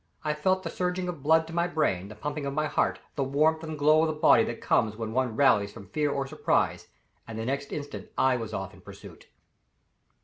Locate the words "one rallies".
5.13-5.71